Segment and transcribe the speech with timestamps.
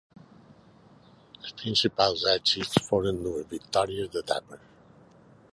[1.41, 4.69] Els principals èxits foren dues victòries d'etapes.